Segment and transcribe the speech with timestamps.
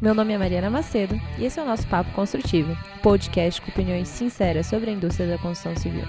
[0.00, 4.08] Meu nome é Mariana Macedo e esse é o nosso Papo Construtivo, podcast com opiniões
[4.08, 6.04] sinceras sobre a indústria da construção civil.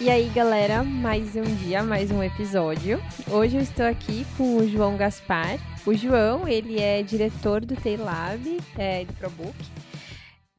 [0.00, 2.98] E aí, galera, mais um dia, mais um episódio.
[3.30, 5.58] Hoje eu estou aqui com o João Gaspar.
[5.84, 8.40] O João, ele é diretor do Tailab,
[8.78, 9.54] é, do ProBook.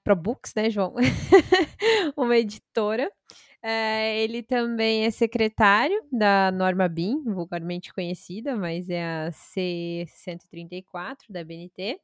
[0.03, 0.93] ProBooks, né, João?
[2.15, 3.11] Uma editora.
[3.65, 11.43] É, ele também é secretário da Norma BIM, vulgarmente conhecida, mas é a C134 da
[11.45, 11.97] BNT.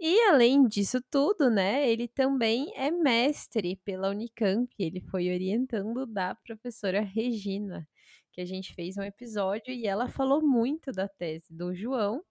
[0.00, 4.68] E além disso tudo, né, ele também é mestre pela Unicamp.
[4.78, 7.88] Ele foi orientando da professora Regina,
[8.32, 12.24] que a gente fez um episódio e ela falou muito da tese do João.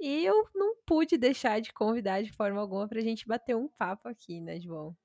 [0.00, 3.68] E eu não pude deixar de convidar de forma alguma para a gente bater um
[3.68, 4.96] papo aqui, né, João?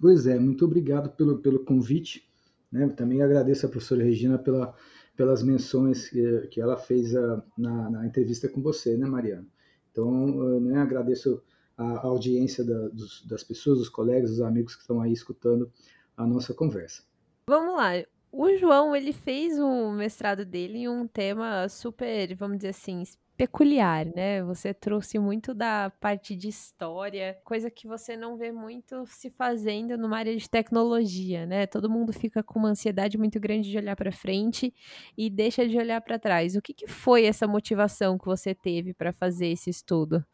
[0.00, 2.28] Pois é, muito obrigado pelo, pelo convite.
[2.70, 2.88] Né?
[2.88, 4.74] Também agradeço a professora Regina pela,
[5.16, 9.46] pelas menções que, que ela fez a, na, na, entrevista com você, né, Mariana?
[9.90, 11.42] Então, né, agradeço
[11.76, 15.70] a, audiência da, dos, das pessoas, dos colegas, dos amigos que estão aí escutando
[16.16, 17.02] a nossa conversa.
[17.48, 17.92] Vamos lá.
[18.30, 23.02] O João, ele fez o mestrado dele em um tema super, vamos dizer assim,
[23.36, 24.42] peculiar, né?
[24.42, 29.98] Você trouxe muito da parte de história, coisa que você não vê muito se fazendo
[29.98, 31.66] numa área de tecnologia, né?
[31.66, 34.72] Todo mundo fica com uma ansiedade muito grande de olhar para frente
[35.16, 36.56] e deixa de olhar para trás.
[36.56, 40.24] O que, que foi essa motivação que você teve para fazer esse estudo?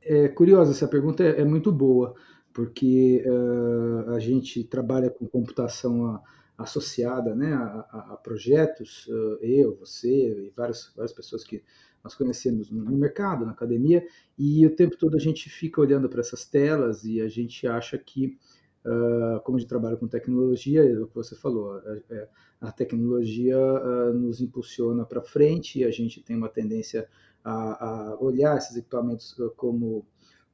[0.00, 2.14] É curiosa essa pergunta, é, é muito boa,
[2.52, 6.20] porque uh, a gente trabalha com computação
[6.56, 11.62] associada né, a, a projetos, uh, eu, você e várias, várias pessoas que
[12.02, 14.06] nós conhecemos no mercado, na academia,
[14.38, 17.98] e o tempo todo a gente fica olhando para essas telas e a gente acha
[17.98, 18.38] que,
[18.84, 22.28] uh, como a gente trabalha com tecnologia, é o que você falou, a, é, é,
[22.60, 27.08] a tecnologia uh, nos impulsiona para frente e a gente tem uma tendência
[27.44, 30.06] a, a olhar esses equipamentos como,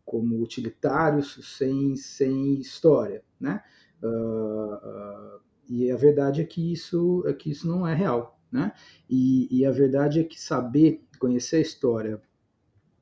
[0.04, 3.62] como utilitários, sem, sem história, né?
[4.02, 8.38] Uh, e a verdade é que isso, é que isso não é real.
[8.52, 8.72] Né?
[9.10, 12.20] E, e, a verdade é que saber conhecer a história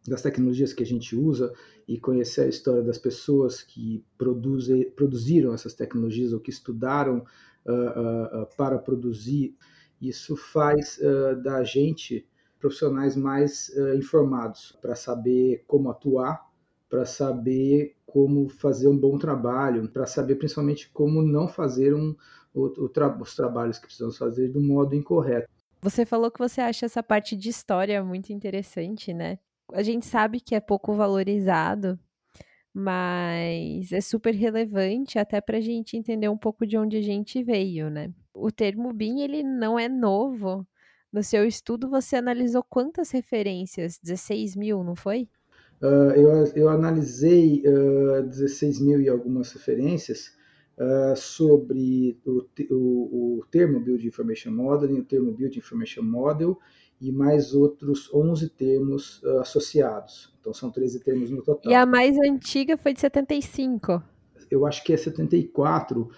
[0.07, 1.53] das tecnologias que a gente usa
[1.89, 7.25] e conhecer a história das pessoas que produzem, produziram essas tecnologias ou que estudaram
[7.67, 9.57] uh, uh, para produzir,
[10.01, 10.99] isso faz
[11.45, 12.27] da gente
[12.59, 16.45] profissionais mais informados para saber como atuar,
[16.89, 22.17] para saber como fazer um bom trabalho, para saber principalmente como não fazer um,
[22.53, 25.49] o, o tra os trabalhos que precisamos fazer do modo incorreto.
[25.83, 29.39] Você falou que você acha essa parte de história muito interessante, né?
[29.73, 31.99] A gente sabe que é pouco valorizado,
[32.73, 37.43] mas é super relevante até para a gente entender um pouco de onde a gente
[37.43, 38.13] veio, né?
[38.33, 40.65] O termo BIM, ele não é novo.
[41.13, 43.99] No seu estudo, você analisou quantas referências?
[44.01, 45.29] 16 mil, não foi?
[45.83, 50.33] Uh, eu, eu analisei uh, ah, 16 mil e algumas referências,
[50.79, 56.59] uh, sobre o, o, o, termo Build Information Modeling, o termo Build Information Model
[57.01, 60.33] e mais outros 11 termos uh, associados.
[60.41, 61.71] Então são 13 termos no total.
[61.71, 64.03] E a mais antiga foi de 75.
[64.51, 66.11] Eu acho que é 74, uh,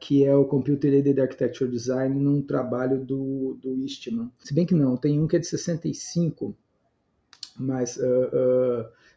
[0.00, 4.30] que é o Computer Aided Architecture Design num trabalho do, do Eastman.
[4.38, 6.56] Se bem que não, tem um que é de 65,
[7.58, 7.98] mas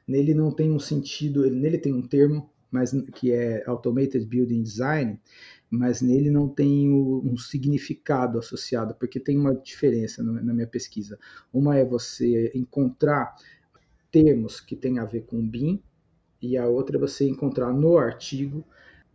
[0.08, 5.20] nele não tem um sentido, nele tem um termo mas que é Automated Building Design,
[5.70, 11.20] mas nele não tem um significado associado, porque tem uma diferença na minha pesquisa.
[11.54, 13.36] Uma é você encontrar
[14.12, 15.82] termos que têm a ver com BIM,
[16.42, 18.66] e a outra é você encontrar no artigo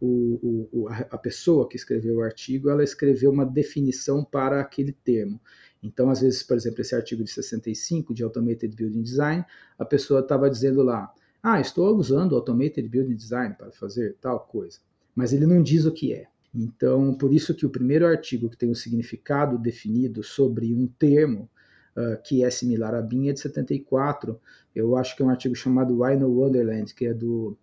[0.01, 5.41] o, o, a pessoa que escreveu o artigo, ela escreveu uma definição para aquele termo.
[5.83, 9.45] Então, às vezes, por exemplo, esse artigo de 65 de Automated Building Design,
[9.79, 11.13] a pessoa estava dizendo lá,
[11.49, 14.81] ah, estou usando Automated Building Design para fazer tal coisa,
[15.15, 16.27] mas ele não diz o que é.
[16.53, 20.89] Então, por isso que o primeiro artigo que tem o um significado definido sobre um
[20.89, 21.49] termo
[21.97, 24.41] uh, que é similar a BIM é de 74.
[24.75, 27.57] Eu acho que é um artigo chamado Why No Wonderland, que é do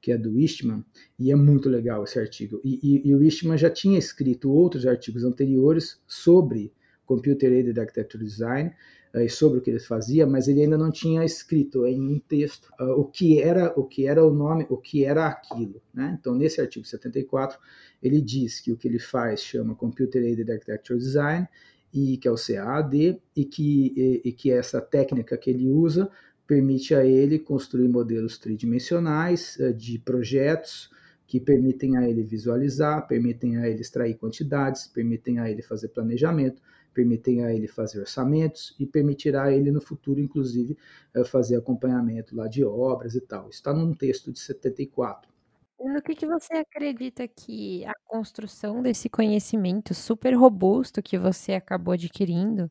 [0.00, 0.84] que é do Eastman,
[1.18, 2.60] e é muito legal esse artigo.
[2.62, 6.72] E, e, e o Eastman já tinha escrito outros artigos anteriores sobre
[7.06, 8.72] Computer Aided Architecture Design,
[9.14, 12.70] uh, sobre o que ele fazia, mas ele ainda não tinha escrito em um texto
[12.80, 15.80] uh, o que era o que era o nome, o que era aquilo.
[15.92, 16.16] Né?
[16.20, 17.58] Então, nesse artigo 74,
[18.02, 21.48] ele diz que o que ele faz chama Computer Aided Architecture Design,
[21.92, 26.10] e que é o CAD, e que, e, e que essa técnica que ele usa
[26.46, 30.90] permite a ele construir modelos tridimensionais uh, de projetos
[31.26, 36.60] que permitem a ele visualizar, permitem a ele extrair quantidades, permitem a ele fazer planejamento,
[36.94, 40.78] permitem a ele fazer orçamentos e permitirá a ele no futuro, inclusive,
[41.12, 43.48] eh, fazer acompanhamento lá de obras e tal.
[43.50, 45.34] Está num texto de 74.
[45.78, 51.92] No que, que você acredita que a construção desse conhecimento super robusto que você acabou
[51.92, 52.70] adquirindo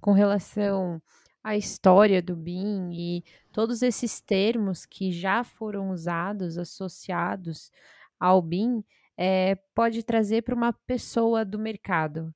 [0.00, 1.02] com relação
[1.42, 7.70] à história do BIM e todos esses termos que já foram usados, associados
[8.18, 8.82] ao BIM,
[9.16, 12.34] é, pode trazer para uma pessoa do mercado?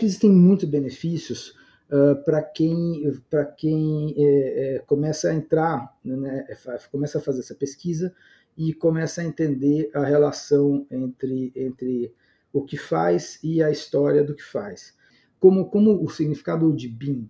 [0.00, 1.54] Existem muitos benefícios
[1.90, 6.46] uh, para quem, pra quem é, é, começa a entrar, né,
[6.90, 8.14] começa a fazer essa pesquisa
[8.56, 12.12] e começa a entender a relação entre, entre
[12.52, 14.96] o que faz e a história do que faz.
[15.38, 17.28] Como, como o significado de BIM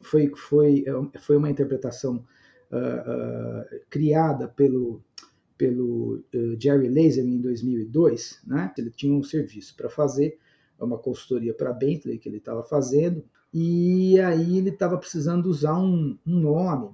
[0.00, 0.84] foi, foi,
[1.20, 2.24] foi uma interpretação
[2.70, 5.02] uh, uh, criada pelo,
[5.56, 8.72] pelo uh, Jerry Laser em 2002, né?
[8.76, 10.38] ele tinha um serviço para fazer,
[10.84, 16.18] uma consultoria para Bentley que ele estava fazendo, e aí ele estava precisando usar um,
[16.26, 16.90] um nome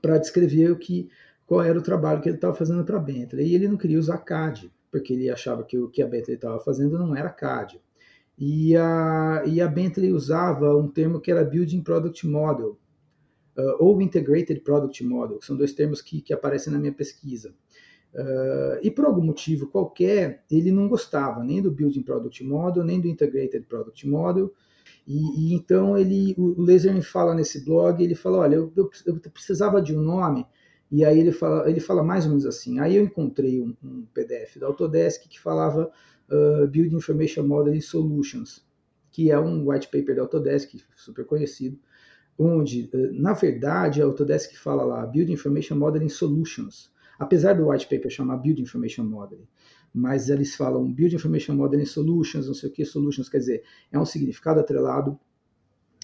[0.00, 1.08] para descrever o que
[1.46, 3.46] qual era o trabalho que ele estava fazendo para a Bentley.
[3.46, 6.58] E ele não queria usar CAD, porque ele achava que o que a Bentley estava
[6.58, 7.80] fazendo não era CAD.
[8.38, 12.78] E a, e a Bentley usava um termo que era Building Product Model,
[13.56, 17.54] uh, ou Integrated Product Model, que são dois termos que, que aparecem na minha pesquisa.
[18.16, 22.98] Uh, e por algum motivo qualquer, ele não gostava nem do Building Product Model, nem
[22.98, 24.50] do Integrated Product Model,
[25.06, 28.90] e, e, então ele, o Laser me fala nesse blog, ele fala, olha, eu, eu,
[29.06, 30.46] eu, precisava de um nome.
[30.90, 32.80] E aí ele fala, ele fala mais ou menos assim.
[32.80, 35.90] Aí eu encontrei um, um PDF da Autodesk que falava
[36.30, 38.64] uh, Build Information Modeling Solutions,
[39.12, 41.78] que é um white paper da Autodesk super conhecido,
[42.38, 47.86] onde, uh, na verdade, a Autodesk fala lá Build Information Modeling Solutions, apesar do white
[47.88, 49.48] paper chamar Build Information Modeling,
[49.92, 53.98] mas eles falam Build Information Modeling Solutions, não sei o que, Solutions, quer dizer, é
[53.98, 55.18] um significado atrelado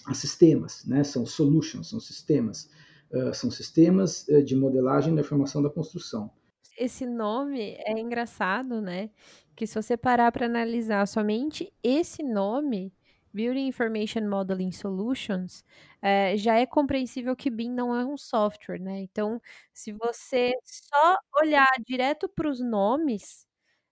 [0.05, 1.03] a sistemas, né?
[1.03, 2.69] São solutions, são sistemas.
[3.11, 6.31] Uh, são sistemas uh, de modelagem da informação da construção.
[6.77, 9.11] Esse nome é engraçado, né?
[9.55, 12.91] Que se você parar para analisar somente esse nome,
[13.33, 15.63] Building Information Modeling Solutions,
[16.01, 18.99] é, já é compreensível que BIM não é um software, né?
[19.01, 19.41] Então,
[19.73, 23.47] se você só olhar direto para os nomes,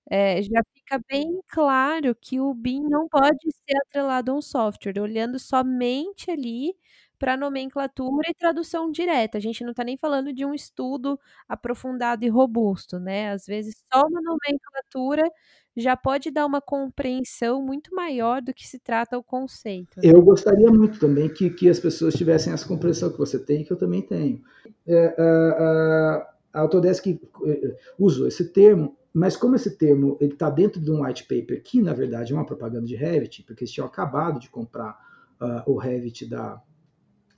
[0.10, 5.00] é, já fica bem claro que o BIM não pode ser atrelado a um software,
[5.02, 6.76] olhando somente ali
[7.22, 9.38] para nomenclatura e tradução direta.
[9.38, 13.30] A gente não está nem falando de um estudo aprofundado e robusto, né?
[13.30, 15.30] Às vezes só uma nomenclatura
[15.78, 19.98] já pode dar uma compreensão muito maior do que se trata o conceito.
[19.98, 20.12] Né?
[20.12, 23.72] Eu gostaria muito também que, que as pessoas tivessem essa compreensão que você tem, que
[23.72, 24.42] eu também tenho.
[24.88, 30.90] É, a, a Autodesk eh, usou esse termo, mas como esse termo está dentro de
[30.90, 34.40] um white paper, que na verdade é uma propaganda de Revit, porque eles tinham acabado
[34.40, 34.98] de comprar
[35.40, 36.62] uh, o Revit da,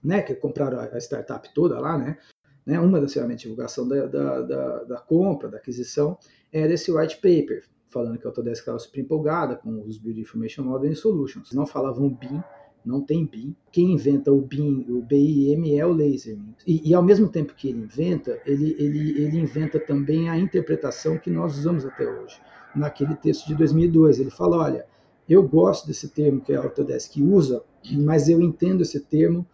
[0.03, 2.17] né, que compraram a startup toda lá, né,
[2.65, 6.17] né uma das ferramentas de divulgação da, da, da, da compra, da aquisição,
[6.51, 10.63] era esse white paper, falando que a Autodesk estava super empolgada com os Build Information
[10.63, 11.51] Modeling Solutions.
[11.53, 12.41] Não falavam BIM,
[12.83, 13.55] não tem BIM.
[13.71, 16.37] Quem inventa o BIM, o BIM é o laser.
[16.65, 21.17] E, e, ao mesmo tempo que ele inventa, ele, ele, ele inventa também a interpretação
[21.17, 22.41] que nós usamos até hoje.
[22.75, 24.85] Naquele texto de 2002, ele fala, olha,
[25.29, 29.45] eu gosto desse termo que a Autodesk usa, mas eu entendo esse termo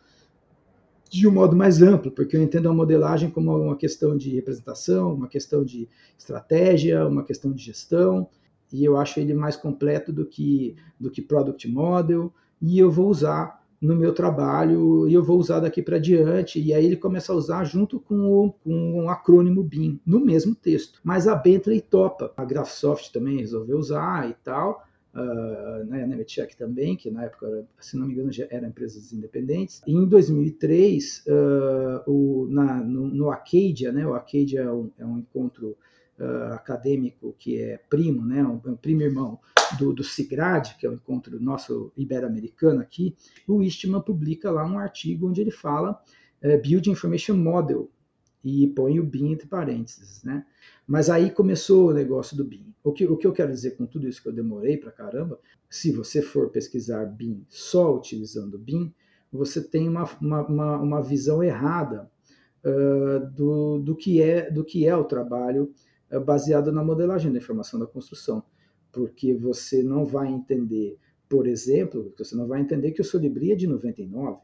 [1.10, 5.14] de um modo mais amplo, porque eu entendo a modelagem como uma questão de representação,
[5.14, 8.30] uma questão de estratégia, uma questão de gestão,
[8.72, 13.10] e eu acho ele mais completo do que do que product model, e eu vou
[13.10, 16.62] usar no meu trabalho e eu vou usar daqui para diante.
[16.62, 20.54] E aí ele começa a usar junto com o, com o acrônimo BIM no mesmo
[20.54, 21.00] texto.
[21.02, 26.56] Mas a Bentley topa, a Graphisoft também resolveu usar e tal uh, né, a Nemetschek
[26.56, 29.82] também, que na época, se não me engano, já eram empresas independentes.
[29.88, 34.92] E em 2003, uh, ah, o, na, no, no, Acadia, né, o Acadia é um,
[34.98, 35.78] é um encontro
[36.20, 39.40] uh, acadêmico que é primo, né, um, um primo irmão
[39.78, 43.16] do, do CIGRAD, que é o encontro nosso ibero-americano aqui,
[43.48, 46.00] o Eastman publica lá um artigo onde ele fala
[46.44, 47.90] uh, Build Information Model,
[48.44, 50.46] e põe o BIM entre parênteses, né?
[50.90, 52.74] Mas aí começou o negócio do BIM.
[52.84, 55.40] O que, o que eu quero dizer com tudo isso que eu demorei para caramba,
[55.70, 58.92] se você for pesquisar BIM só utilizando BIM,
[59.32, 62.10] você tem uma, uma, uma, uma visão errada
[62.66, 65.72] uh, do, do, que é, do que é o trabalho
[66.12, 68.44] uh, baseado na modelagem da informação da construção.
[68.92, 70.98] Porque você não vai entender,
[71.30, 74.40] por exemplo, você não vai entender que o Solibri é de 99,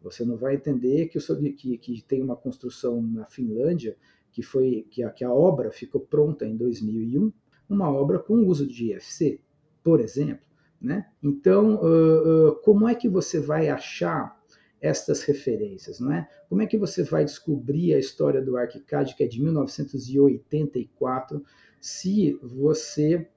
[0.00, 1.18] Você não vai entender que,
[1.54, 3.96] que, que tem uma construção na Finlândia
[4.38, 7.32] que foi que a, que a obra ficou pronta em 2001,
[7.68, 9.40] uma obra com uso de IFC,
[9.82, 10.46] por exemplo.
[10.80, 11.08] Né?
[11.20, 14.40] Então, uh, uh, como é que você vai achar
[14.80, 16.30] estas referências, não é?
[16.48, 21.44] Como é que você vai descobrir a história do ArchiCAD, que é de 1984,
[21.80, 23.28] se você,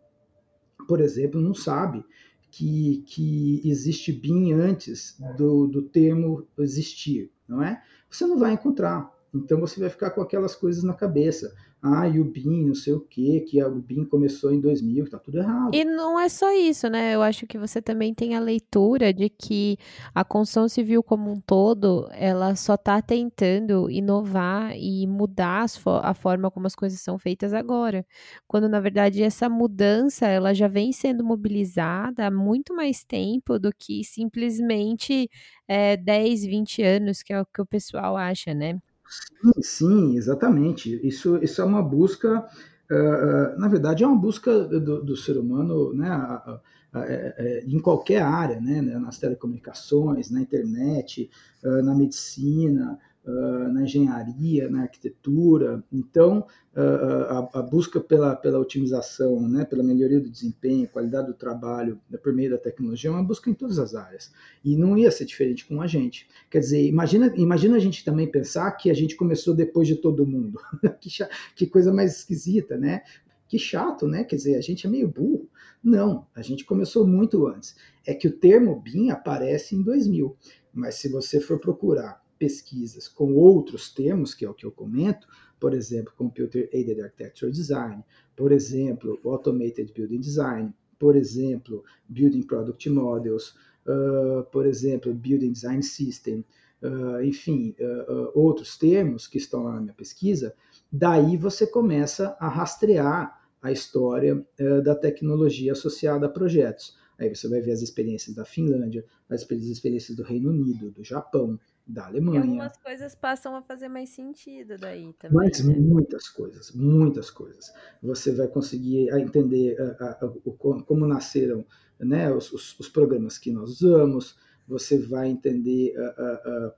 [0.88, 2.06] por exemplo, não sabe
[2.52, 7.82] que, que existe BIM antes do, do termo existir, não é?
[8.08, 9.12] Você não vai encontrar.
[9.34, 11.54] Então você vai ficar com aquelas coisas na cabeça.
[11.82, 15.18] Ah, e o BIM, não sei o quê, que o BIM começou em 2000, tá
[15.18, 15.72] tudo errado.
[15.74, 17.16] E não é só isso, né?
[17.16, 19.78] Eu acho que você também tem a leitura de que
[20.14, 25.66] a construção civil como um todo, ela só tá tentando inovar e mudar
[26.04, 28.06] a forma como as coisas são feitas agora.
[28.48, 33.72] Quando, na verdade, essa mudança, ela já vem sendo mobilizada há muito mais tempo do
[33.74, 35.30] que simplesmente
[35.68, 38.80] é, 10, 20 anos, que é o que o pessoal acha, né?
[39.20, 41.00] Sim, sim, exatamente.
[41.06, 42.46] Isso, isso é uma busca,
[42.90, 46.60] uh, na verdade, é uma busca do, do ser humano né, a,
[46.94, 51.30] a, a, é, em qualquer área, né, nas telecomunicações, na internet,
[51.64, 55.84] uh, na medicina, uh, na engenharia, na arquitetura.
[55.92, 61.34] Então, uh, a, a, busca pela, pela otimização, né, pela melhoria do desempenho, qualidade do
[61.34, 64.32] trabalho né, por meio da tecnologia é uma busca em todas as áreas.
[64.64, 66.28] E não ia ser diferente com a gente.
[66.50, 70.26] Quer dizer, imagina, imagina a gente também pensar que a gente começou depois de todo
[70.26, 70.60] mundo.
[71.00, 71.10] que,
[71.56, 73.04] que coisa mais esquisita, né?
[73.48, 74.24] que chato, né?
[74.24, 75.50] Quer dizer, a gente é meio burro.
[75.84, 77.76] Não, a gente começou muito antes.
[78.08, 80.38] É que o termo BIM aparece em 2000,
[80.74, 85.28] mas se você for procurar pesquisas com outros termos, que é o que eu comento,
[85.60, 88.04] por exemplo, Computer Aided Architecture Design,
[88.36, 93.54] por exemplo, Automated Building Design, por exemplo, Building Product Models,
[93.86, 96.44] uh, por exemplo, Building Design System,
[96.82, 100.56] uh, enfim, uh, outros termos que estão lá na minha pesquisa,
[100.92, 104.44] daí você começa a rastrear a história
[104.84, 106.98] da tecnologia associada a projetos.
[107.20, 111.60] Aí você vai ver as experiências da Finlândia, as experiências do Reino Unido, do Japão,
[111.86, 112.40] da Alemanha.
[112.40, 115.38] E algumas coisas passam a fazer mais sentido daí também.
[115.38, 115.76] Mas né?
[115.76, 117.74] muitas coisas, muitas coisas.
[118.02, 121.66] Você vai conseguir entender a, a, a, como nasceram
[122.00, 125.94] né, os, os, os, programas que nós usamos, você vai entender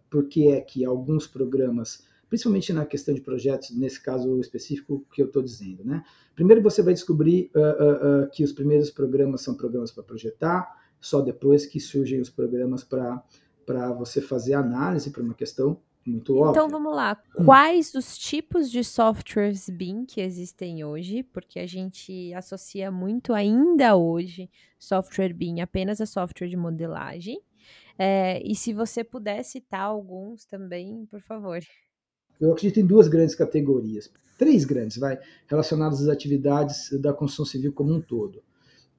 [0.10, 5.22] por que é que alguns programas, principalmente na questão de projetos, nesse caso específico que
[5.22, 5.84] eu estou dizendo.
[5.84, 6.04] Né?
[6.36, 7.52] Primeiro você vai descobrir
[8.32, 13.24] que os primeiros programas são programas para projetar, só depois que surgem os programas para
[13.66, 16.52] para você fazer análise para uma questão muito óbvia.
[16.52, 17.16] Então vamos lá.
[17.46, 21.24] Quais os tipos de softwares BIM que existem hoje?
[21.24, 27.42] Porque a gente associa muito ainda hoje software BIM apenas a software de modelagem.
[27.98, 31.60] É, e se você puder citar alguns também, por favor.
[32.42, 35.18] Eu acredito em duas grandes categorias, três grandes, vai,
[35.48, 38.44] relacionadas às atividades da construção civil como um todo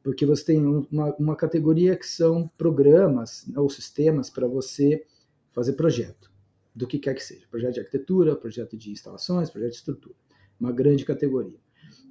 [0.04, 5.02] porque você tem uma, uma categoria que são programas ou sistemas para você
[5.50, 6.30] fazer projeto,
[6.74, 10.14] do que quer que seja, projeto de arquitetura, projeto de instalações, projeto de estrutura,
[10.60, 11.58] uma grande categoria.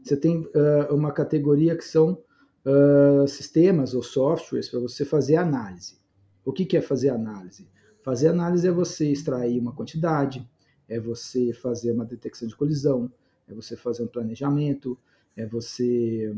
[0.03, 2.23] Você tem uh, uma categoria que são
[2.65, 5.99] uh, sistemas ou softwares para você fazer análise.
[6.43, 7.69] O que, que é fazer análise?
[8.01, 10.49] Fazer análise é você extrair uma quantidade,
[10.89, 13.11] é você fazer uma detecção de colisão,
[13.47, 14.97] é você fazer um planejamento,
[15.35, 16.35] é você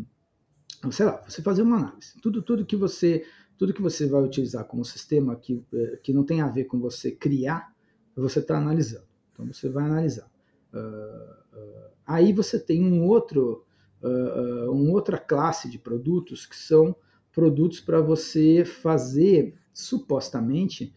[0.91, 2.13] sei lá, você fazer uma análise.
[2.21, 3.25] Tudo, tudo que você
[3.57, 6.79] tudo que você vai utilizar como sistema que, eh, que não tem a ver com
[6.79, 7.73] você criar,
[8.15, 9.05] você está analisando.
[9.33, 10.29] Então você vai analisar.
[10.73, 13.65] Uh, uh, aí você tem um outro,
[14.01, 16.95] uh, uma outra classe de produtos que são
[17.31, 20.93] produtos para você fazer supostamente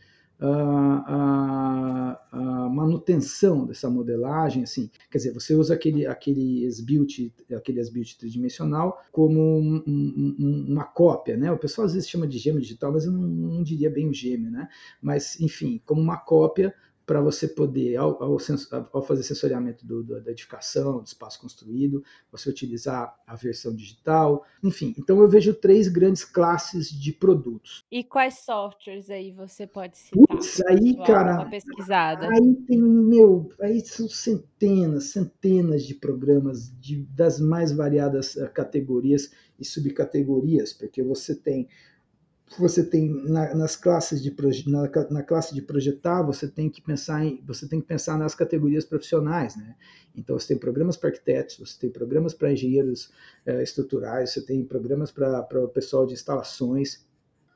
[2.88, 9.40] manutenção dessa modelagem, assim, quer dizer, você usa aquele, aquele SBuilt, aquele SBuilt tridimensional como
[9.40, 11.52] um, um, uma cópia, né?
[11.52, 14.14] O pessoal às vezes chama de gêmeo digital, mas eu não, não diria bem o
[14.14, 14.68] gêmeo, né?
[15.00, 16.74] Mas, enfim, como uma cópia
[17.08, 18.36] para você poder, ao, ao,
[18.92, 24.44] ao, fazer sensoriamento do, do, da edificação, do espaço construído, você utilizar a versão digital,
[24.62, 24.94] enfim.
[24.98, 27.82] Então eu vejo três grandes classes de produtos.
[27.90, 30.22] E quais softwares aí você pode citar?
[30.28, 32.28] Putz, aí, cara, uma pesquisada.
[32.28, 39.30] aí tem, meu, aí são centenas, centenas de programas de, das mais variadas uh, categorias
[39.58, 41.68] e subcategorias, porque você tem
[42.58, 44.34] você tem na, nas classes de
[44.66, 48.34] na, na, classe de projetar você tem que pensar em você tem que pensar nas
[48.34, 49.74] categorias profissionais né?
[50.16, 53.10] Então você tem programas para arquitetos você tem programas para engenheiros
[53.46, 57.06] uh, estruturais você tem programas para o pessoal de instalações.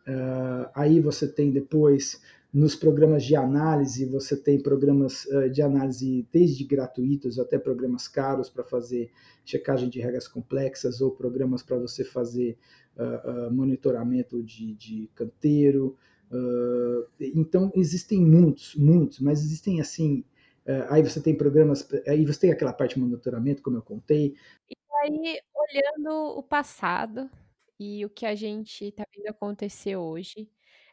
[0.06, 2.20] Uh, aí você tem depois
[2.52, 8.50] nos programas de análise, você tem programas uh, de análise desde gratuitos até programas caros
[8.50, 9.10] para fazer
[9.44, 12.58] checagem de regras complexas ou programas para você fazer
[12.96, 15.96] uh, uh, monitoramento de, de canteiro.
[17.20, 20.24] então, existem muitos, muitos, mas existem assim.
[20.88, 24.34] aí você tem programas, aí você tem aquela parte de monitoramento, como eu contei.
[24.70, 27.30] E aí, olhando o passado
[27.78, 30.48] e o que a gente está vendo acontecer hoje,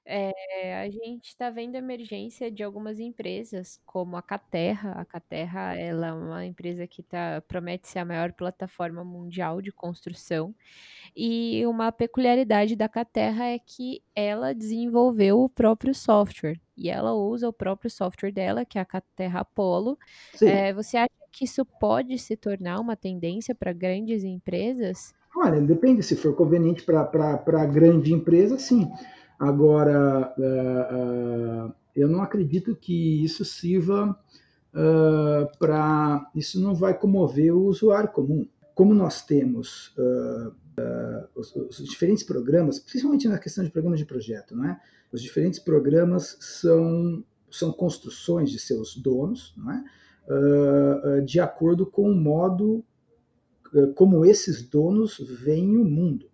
[0.06, 4.94] é, a gente está vendo a emergência de algumas empresas, como a Caterra.
[4.94, 9.72] A Caterra ela é uma empresa que tá, promete ser a maior plataforma mundial de
[9.72, 10.54] construção.
[11.16, 16.60] E uma peculiaridade da Caterra é que ela desenvolveu o próprio software.
[16.76, 19.98] E ela usa o próprio software dela, que é a Caterra Apollo.
[20.42, 25.14] É, você acha que isso pode se tornar uma tendência para grandes empresas?
[25.36, 26.02] Olha, depende.
[26.02, 28.90] Se for conveniente para grande empresa, sim.
[29.40, 34.20] Agora, uh, uh, eu não acredito que isso sirva
[34.74, 36.30] uh, para.
[36.36, 38.46] Isso não vai comover o usuário comum.
[38.76, 39.94] Como nós temos
[41.36, 44.80] os, os, diferentes programas, principalmente na questão de programas de projeto, não é?
[45.12, 51.22] Os diferentes programas são, são construções de seus donos, não é?
[51.26, 52.82] de acordo com o modo
[53.96, 56.30] como esses donos veem o mundo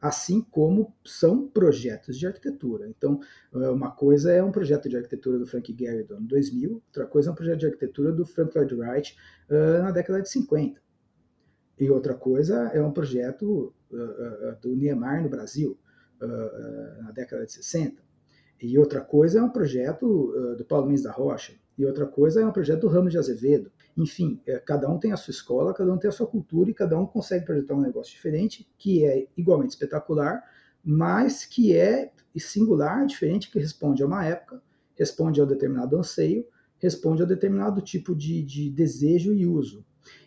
[0.00, 2.88] assim como são projetos de arquitetura.
[2.88, 3.20] Então,
[3.54, 7.06] eh, uma coisa é um projeto de arquitetura do Frank Gehry do ano 2000, outra
[7.06, 9.16] coisa é um projeto de arquitetura do Frank Lloyd Wright
[9.50, 10.80] uh, na década de 50.
[11.78, 15.78] E outra coisa é um projeto uh, uh, do Niemeyer no Brasil,
[17.02, 18.02] na década de 60.
[18.60, 21.54] E outra coisa é um projeto do Paulo Mendes da Rocha.
[21.78, 23.72] E outra coisa é um projeto do Ramos de Azevedo.
[23.96, 26.74] Enfim, é, cada um tem a sua escola, cada um tem a sua cultura e
[26.74, 30.42] cada um consegue projetar um negócio diferente, que é igualmente espetacular,
[30.84, 34.62] mas que é singular, diferente, que responde a uma época,
[34.94, 36.46] responde a um determinado anseio,
[36.78, 39.84] responde a um determinado tipo de, de desejo e uso.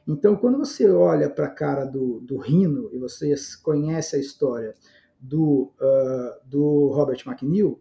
[0.08, 4.76] Então, quando você olha para a cara do, do Rino e você conhece a história
[5.19, 7.80] do, uh, do Robert McNeil,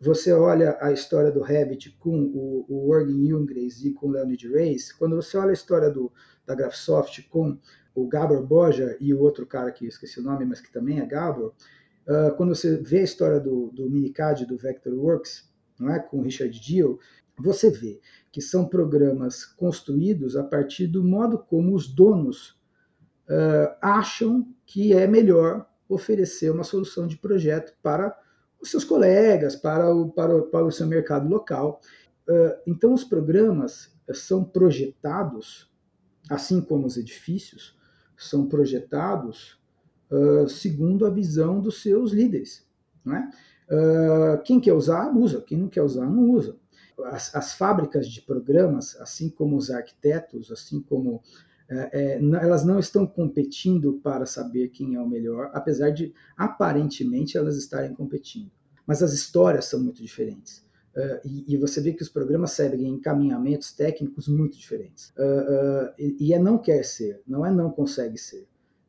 [0.00, 4.90] você olha a história do Revit com o, o Ingres e com o Leonid Reis,
[4.92, 6.10] quando você olha a história do,
[6.46, 7.58] da Graphisoft com
[7.94, 11.00] o Gabor Borja e o outro cara que eu esqueci o nome, mas que também
[11.00, 11.54] é Gabor,
[12.06, 16.22] uh, quando você vê a história do, do Minicad do Vectorworks, não é, com o
[16.22, 16.98] Richard Deal,
[17.38, 18.00] você vê
[18.32, 22.50] que são programas construídos a partir do modo como os donos
[23.28, 28.16] uh, acham que é melhor oferecer uma solução de projeto para
[28.60, 31.80] os seus colegas, para o, para o, para o seu mercado local.
[32.66, 35.72] Então, os programas são projetados,
[36.28, 37.76] assim como os edifícios,
[38.16, 39.58] são projetados
[40.48, 42.68] segundo a visão dos seus líderes.
[43.06, 44.36] É?
[44.44, 45.40] quem quer usar, usa.
[45.40, 46.56] Quem não quer usar, não usa.
[47.06, 51.22] As, as fábricas de programas, assim como os arquitetos, assim como
[51.70, 57.38] é, é, elas não estão competindo para saber quem é o melhor, apesar de aparentemente
[57.38, 58.50] elas estarem competindo.
[58.84, 60.68] Mas as histórias são muito diferentes.
[60.96, 65.10] Uh, e, e, você vê que os programas seguem encaminhamentos técnicos muito diferentes.
[65.10, 68.48] Uh, uh, e, e, é não quer ser, não é não consegue ser.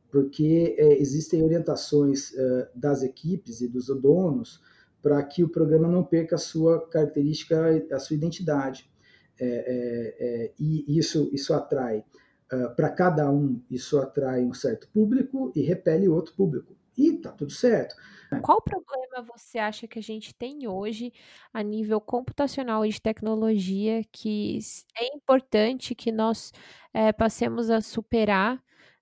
[0.09, 2.33] Porque existem orientações
[2.75, 4.59] das equipes e dos donos
[5.01, 7.57] para que o programa não perca a sua característica,
[7.89, 8.91] a sua identidade.
[9.39, 12.03] É, é, é e isso, isso atrai
[12.51, 16.75] Uh, para cada um, isso atrai um certo público e repele outro público.
[16.97, 17.95] E tá tudo certo.
[18.41, 21.11] Qual problema você acha que a gente tem hoje
[21.53, 24.59] a nível computacional e de tecnologia que
[24.97, 26.53] é importante que nós
[26.93, 28.61] é, passemos a superar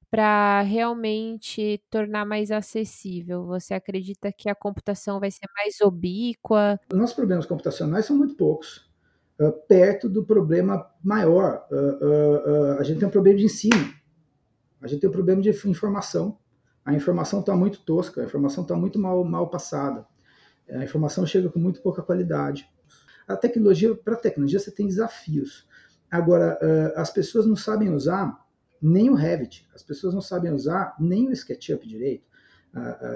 [0.09, 3.45] para realmente tornar mais acessível?
[3.45, 6.79] Você acredita que a computação vai ser mais obíqua?
[6.91, 8.88] Nossos problemas computacionais são muito poucos
[9.67, 11.65] perto do problema maior.
[11.71, 13.93] Uh, uh, a gente tem um problema de ensino,
[14.81, 16.37] a gente tem um problema de informação.
[16.83, 20.05] A informação está muito tosca, a informação está muito mal, mal passada.
[20.69, 22.69] A informação chega com muito pouca qualidade.
[23.27, 25.67] A tecnologia, para a tecnologia, você tem desafios.
[26.09, 26.57] Agora,
[26.95, 28.35] as pessoas não sabem usar
[28.81, 32.25] nem o Revit, as pessoas não sabem usar nem o SketchUp direito.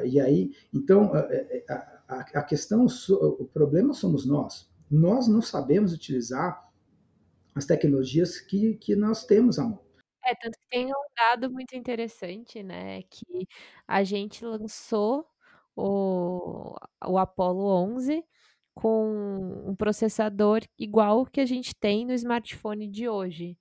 [0.06, 1.12] e aí, então,
[2.08, 6.72] a, a questão, o problema somos nós nós não sabemos utilizar
[7.56, 9.84] as tecnologias que, que nós temos à mão.
[10.26, 13.48] É, tanto que tem um dado muito interessante, né, que
[13.88, 15.28] a gente lançou
[15.76, 16.76] o,
[17.06, 18.24] o Apollo 11
[18.74, 23.58] com um processador igual que a gente tem no smartphone de hoje.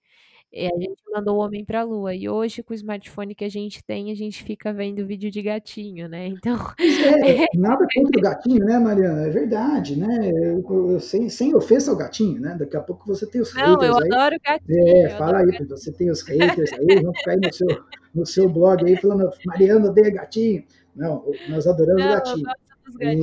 [0.53, 2.15] E a gente mandou o homem para a Lua.
[2.15, 5.41] E hoje, com o smartphone que a gente tem, a gente fica vendo vídeo de
[5.41, 6.29] gatinho, né?
[6.43, 6.59] Então.
[6.77, 9.27] Pois é, nada contra o gatinho, né, Mariana?
[9.27, 10.31] É verdade, né?
[10.31, 12.57] Eu, eu, sem, sem ofensa ao gatinho, né?
[12.59, 14.13] Daqui a pouco você tem os Não, haters eu aí.
[14.13, 14.89] adoro gatinho.
[14.89, 15.69] É, fala aí, gatinho.
[15.69, 17.85] você tem os haters aí, vão ficar aí no seu,
[18.15, 20.65] no seu blog aí falando, Mariana odeia gatinho.
[20.95, 22.47] Não, nós adoramos Não, gatinho.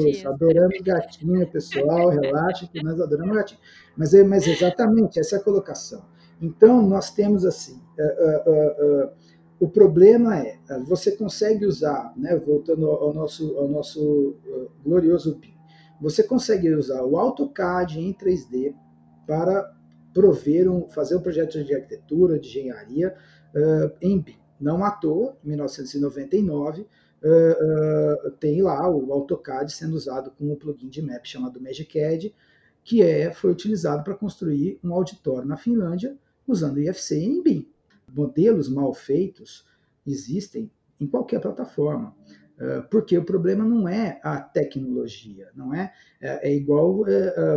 [0.09, 3.59] Isso, adoramos gatinho, pessoal, relaxa que nós adoramos gatinho.
[3.95, 6.03] Mas, é, mas exatamente, essa é a colocação.
[6.41, 9.12] Então, nós temos assim, uh, uh, uh,
[9.60, 14.38] o problema é, você consegue usar, né, voltando ao nosso, ao nosso
[14.84, 15.54] glorioso BIM,
[15.99, 18.73] você consegue usar o AutoCAD em 3D
[19.28, 19.75] para
[20.13, 23.13] prover um, fazer um projeto de arquitetura, de engenharia
[24.02, 24.39] em BIM.
[24.62, 26.88] Não à toa, em 1999,
[27.21, 32.34] Uh, uh, tem lá o AutoCAD sendo usado com um plugin de map chamado MagicCAD,
[32.82, 36.17] que é, foi utilizado para construir um auditório na Finlândia
[36.51, 37.71] usando IFC em BIM.
[38.13, 39.65] Modelos mal feitos
[40.05, 42.15] existem em qualquer plataforma,
[42.57, 45.93] uh, porque o problema não é a tecnologia, não é?
[46.19, 47.05] É, é igual,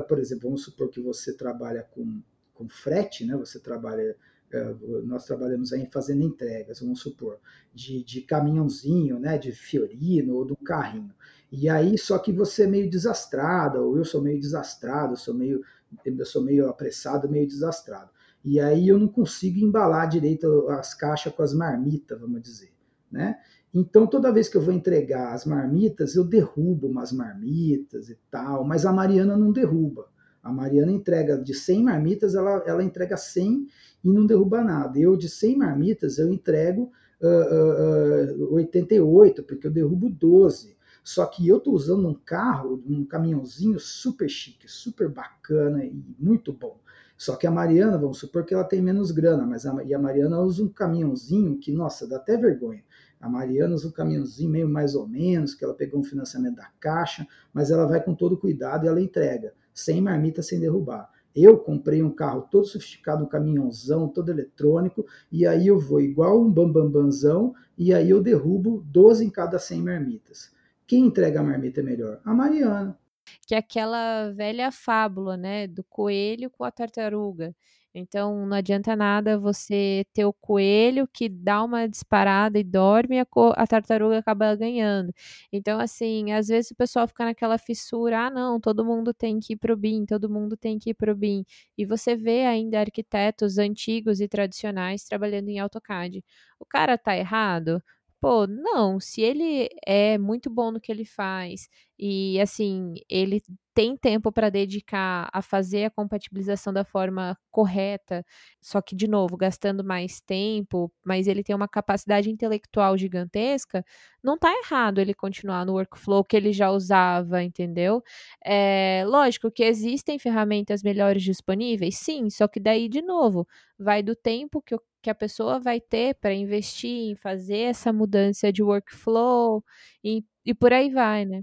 [0.09, 2.22] por exemplo, vamos supor que você trabalha com,
[2.55, 3.37] com frete, né?
[3.37, 4.16] você trabalha
[4.52, 4.74] é,
[5.05, 7.38] nós trabalhamos aí fazendo entregas, vamos supor,
[7.74, 11.14] de, de caminhãozinho, né, de Fiorino ou de um carrinho.
[11.50, 15.64] E aí, só que você é meio desastrada, ou eu sou meio desastrado, sou meio,
[16.05, 18.11] eu sou meio apressado, meio desastrado.
[18.44, 22.72] E aí eu não consigo embalar direito as caixas com as marmitas, vamos dizer,
[23.11, 23.37] né?
[23.74, 28.64] Então, toda vez que eu vou entregar as marmitas, eu derrubo umas marmitas e tal,
[28.64, 30.09] mas a Mariana não derruba.
[30.42, 33.66] A Mariana entrega de 100 marmitas, ela, ela entrega 100
[34.05, 34.98] e não derruba nada.
[34.98, 40.76] Eu, de 100 marmitas, eu entrego uh, uh, uh, 88, porque eu derrubo 12.
[41.02, 46.52] Só que eu estou usando um carro, um caminhãozinho super chique, super bacana e muito
[46.52, 46.78] bom.
[47.22, 49.98] Só que a Mariana, vamos supor que ela tem menos grana, mas a, e a
[49.98, 52.82] Mariana usa um caminhãozinho que, nossa, dá até vergonha.
[53.20, 56.68] A Mariana usa um caminhãozinho meio mais ou menos, que ela pegou um financiamento da
[56.80, 61.08] Caixa, mas ela vai com todo cuidado e ela entrega sem marmita, sem derrubar.
[61.32, 66.42] Eu comprei um carro todo sofisticado, um caminhãozão, todo eletrônico, e aí eu vou igual
[66.42, 70.50] um bambambanzão, e aí eu derrubo 12 em cada 100 marmitas.
[70.88, 72.20] Quem entrega a marmita melhor?
[72.24, 72.98] A Mariana.
[73.46, 77.54] Que é aquela velha fábula, né, do coelho com a tartaruga.
[77.94, 83.20] Então não adianta nada você ter o coelho que dá uma disparada e dorme e
[83.20, 85.12] a, a, tartaruga acaba ganhando.
[85.52, 89.52] Então, assim, às vezes o pessoal fica naquela fissura, ah, não, todo mundo tem que
[89.54, 91.44] ir pro BIM, todo mundo tem que ir pro BIM.
[91.76, 96.24] E você vê ainda arquitetos antigos e tradicionais trabalhando em AutoCAD.
[96.58, 97.82] O cara tá errado?
[98.22, 103.42] Pô, não, se ele é muito bom no que ele faz e assim, ele
[103.74, 108.24] tem tempo para dedicar a fazer a compatibilização da forma correta,
[108.61, 113.85] só que de novo, gastando mais tempo, mas ele tem uma capacidade intelectual gigantesca,
[114.22, 118.02] não tá errado ele continuar no workflow que ele já usava, entendeu?
[118.44, 123.46] É, lógico que existem ferramentas melhores disponíveis, sim, só que daí de novo,
[123.78, 127.93] vai do tempo que o que a pessoa vai ter para investir em fazer essa
[127.93, 129.62] mudança de workflow
[130.03, 131.43] e, e por aí vai, né?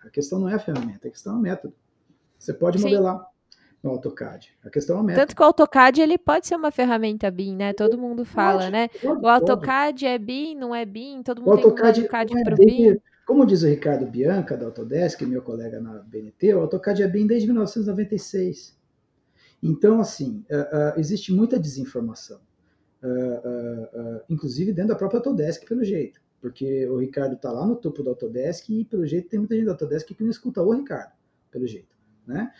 [0.00, 1.74] A questão não é a ferramenta, a questão é o método.
[2.38, 2.84] Você pode Sim.
[2.84, 3.26] modelar
[3.82, 4.56] no AutoCAD.
[4.64, 5.20] A questão é o método.
[5.22, 7.72] Tanto que o AutoCAD ele pode ser uma ferramenta BIM, né?
[7.72, 8.88] Todo mundo fala, pode, né?
[8.88, 10.06] Pode, o AutoCAD pode.
[10.06, 12.96] é BIM, não é BIM, todo mundo o AutoCAD tem AutoCAD é para BIM.
[13.26, 17.26] Como diz o Ricardo Bianca, da Autodesk, meu colega na BNT, o AutoCAD é BIM
[17.26, 18.78] desde 1996.
[19.62, 22.38] Então, assim, uh, uh, existe muita desinformação
[23.04, 26.20] uh, inclusive dentro da própria Autodesk, pelo jeito.
[26.40, 29.66] Porque o Ricardo está lá no topo da Autodesk e, pelo jeito, tem muita gente
[29.66, 31.12] da Autodesk que não escuta o Ricardo,
[31.50, 31.94] pelo jeito.
[32.26, 32.50] Né?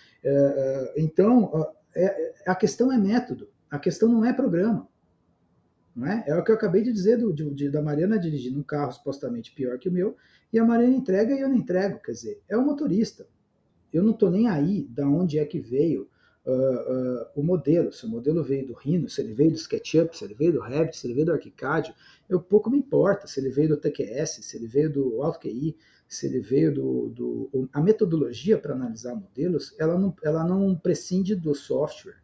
[0.95, 4.87] então, é, a questão é método, a questão não é programa.
[5.95, 6.25] Não é?
[6.27, 9.55] é o que eu acabei de dizer do, de, da Mariana dirigindo um carro supostamente
[9.55, 10.17] pior que o meu,
[10.53, 12.01] e a Mariana entrega e eu não entrego.
[12.01, 13.27] Quer dizer, é o motorista.
[13.93, 16.09] Eu não estou nem aí da onde é que veio
[16.47, 20.25] uh, o modelo, se o modelo veio do Rhino, se ele veio do SketchUp, se
[20.25, 21.95] ele veio do Revit, se ele veio do ArchiCAD,
[22.29, 25.77] eu pouco me importa se ele veio do TQS, se ele veio do AutoQI,
[26.07, 31.35] se ele veio do, do a metodologia para analisar modelos, ela não, ela não prescinde
[31.35, 32.17] do software,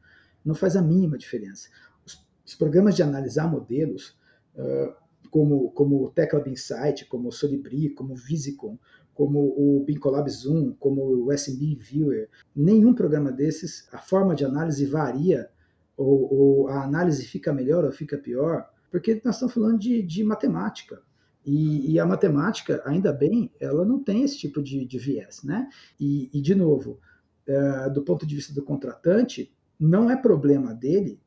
[0.45, 1.69] não faz a mínima diferença.
[2.07, 4.19] Os, os programas de analisar modelos,
[4.55, 4.95] uh,
[5.31, 8.79] como, como o Teclab Insight, como o Solibri, como o Visicom,
[9.21, 14.87] como o BinColab Zoom, como o SMB Viewer, nenhum programa desses, a forma de análise
[14.87, 15.51] varia,
[15.95, 20.25] ou, ou a análise fica melhor ou fica pior, porque nós estamos falando de, de
[20.25, 21.03] matemática.
[21.45, 25.69] E, e, a matemática, ainda bem, ela não tem esse tipo de, de viés, né?
[26.01, 26.99] E, e de novo,
[27.47, 31.21] é, do ponto de vista do contratante, não é problema dele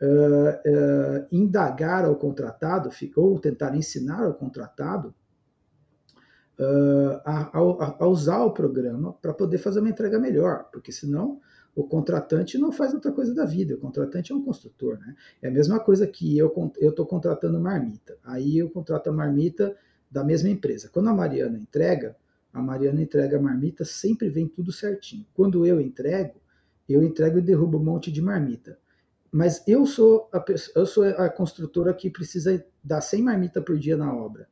[0.00, 5.12] uh, uh, indagar ao contratado, ou tentar ensinar ao contratado
[6.60, 11.40] uh, a, a, a, usar o programa para poder fazer uma entrega melhor, porque senão
[11.74, 14.98] o contratante não faz outra coisa da vida, o contratante é um construtor.
[14.98, 15.14] Né?
[15.40, 19.74] É a mesma coisa que eu estou contratando marmita, aí eu contrato a marmita
[20.10, 20.90] da mesma empresa.
[20.92, 22.16] Quando a Mariana entrega,
[22.52, 25.24] a Mariana entrega a marmita, sempre vem tudo certinho.
[25.32, 26.40] Quando eu entrego,
[26.88, 28.76] eu entrego e derrubo um monte de marmita.
[29.30, 30.44] Mas eu sou a,
[30.74, 34.48] eu sou a construtora que precisa dar 100 marmita por dia na obra.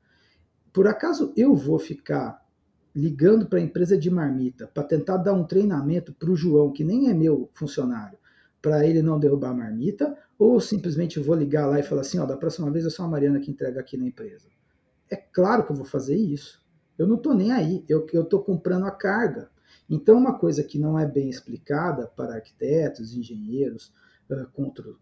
[0.79, 2.41] Por acaso eu vou ficar
[2.95, 6.85] ligando para a empresa de marmita para tentar dar um treinamento para o João, que
[6.85, 8.17] nem é meu funcionário,
[8.63, 12.25] para ele não derrubar a marmita, ou simplesmente vou ligar lá e falar assim, ó,
[12.25, 14.47] da próxima vez eu sou a Mariana que entrega aqui na empresa.
[15.11, 16.65] É claro que eu vou fazer isso.
[16.97, 19.51] Eu não estou nem aí, eu estou comprando a carga.
[19.91, 23.93] Então, uma coisa que não é bem explicada para arquitetos, engenheiros,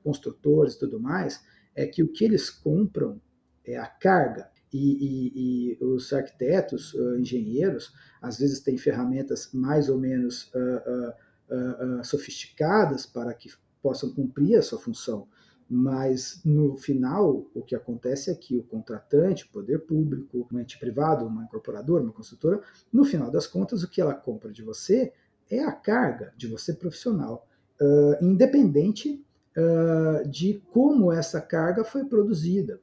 [0.02, 3.20] construtores e tudo mais, é que o que eles compram
[3.62, 4.55] é a carga.
[4.76, 11.12] E, e, e os arquitetos, engenheiros, às vezes têm ferramentas mais ou menos uh,
[11.50, 13.48] uh, uh, sofisticadas para que
[13.82, 15.28] possam cumprir a sua função.
[15.68, 20.78] Mas no final, o que acontece é que o contratante, o poder público, um ente
[20.78, 22.60] privado, uma incorporadora, uma construtora,
[22.92, 25.12] no final das contas, o que ela compra de você
[25.50, 27.48] é a carga de você profissional,
[27.80, 29.24] uh, independente
[29.56, 32.80] uh, de como essa carga foi produzida.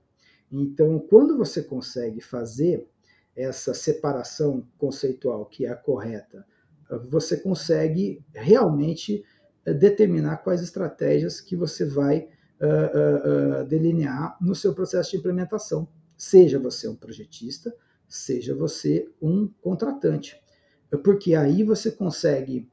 [0.54, 2.88] Então, quando você consegue fazer
[3.36, 6.46] essa separação conceitual que é a correta,
[7.10, 9.26] você consegue realmente
[9.66, 12.30] determinar quais estratégias que você vai
[12.62, 15.88] uh, uh, delinear no seu processo de implementação.
[16.16, 17.76] Seja você um projetista,
[18.08, 20.39] seja você um contratante.
[21.04, 22.70] Porque aí você consegue,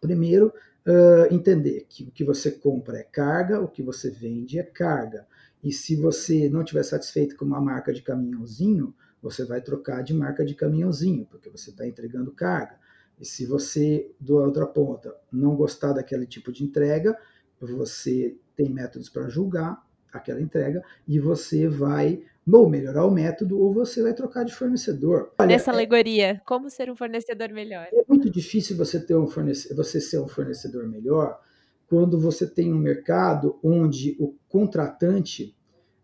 [0.00, 0.52] primeiro,
[0.86, 5.26] uh, entender que o que você compra é carga, o que você vende é carga.
[5.62, 10.14] E se você não estiver satisfeito com uma marca de caminhãozinho, você vai trocar de
[10.14, 12.78] marca de caminhãozinho, porque você está entregando carga.
[13.20, 17.16] E se você, da outra ponta, não gostar daquele tipo de entrega,
[17.60, 22.22] você tem métodos para julgar aquela entrega e você vai
[22.58, 25.32] ou melhorar o método ou você vai trocar de fornecedor.
[25.38, 27.86] Olha, Nessa é alegoria, como ser um fornecedor melhor?
[27.92, 31.38] É muito difícil você ter um fornecedor, você ser um fornecedor melhor
[31.86, 35.56] quando você tem um mercado onde o contratante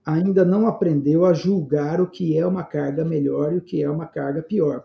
[0.05, 3.89] ainda não aprendeu a julgar o que é uma carga melhor e o que é
[3.89, 4.85] uma carga pior.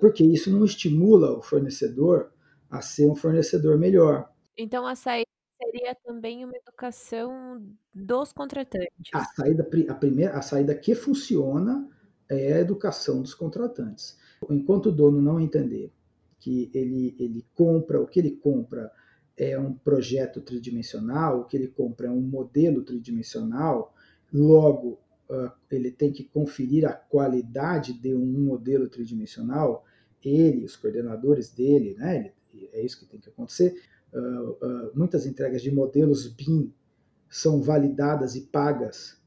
[0.00, 2.32] Porque isso não estimula o fornecedor
[2.68, 4.28] a ser um fornecedor melhor.
[4.58, 5.29] Então a saída
[5.70, 7.62] seria também uma educação
[7.94, 9.10] dos contratantes.
[9.12, 11.88] A saída, a primeira, a saída que funciona
[12.28, 14.18] é a educação dos contratantes.
[14.48, 15.92] Enquanto o dono não entender
[16.38, 18.90] que ele, ele compra, o que ele compra
[19.36, 23.94] é um projeto tridimensional, o que ele compra é um modelo tridimensional,
[24.32, 29.84] logo uh, ele tem que conferir a qualidade de um modelo tridimensional,
[30.22, 32.32] ele, os coordenadores dele, né,
[32.72, 33.80] é isso que tem que acontecer,
[34.12, 36.72] uh, uh, muitas entregas de modelos BIM
[37.28, 39.20] são validadas e pagas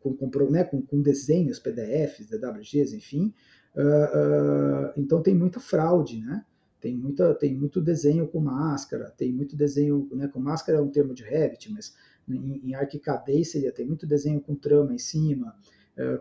[0.00, 3.32] com, com, né, com, com desenhos, PDFs, DWGs, enfim.
[3.74, 6.44] Uh, então tem muita fraude, né?
[6.80, 10.90] Tem, muita, tem muito desenho com máscara, tem muito desenho né, com máscara é um
[10.90, 11.96] termo de Revit, mas
[12.28, 15.56] em, em ArchiCAD seria tem muito desenho com trama em cima,